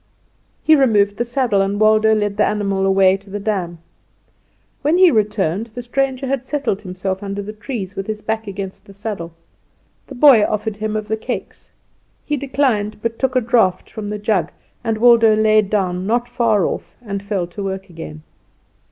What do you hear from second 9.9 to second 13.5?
The boy offered him of the cakes. He declined, but took a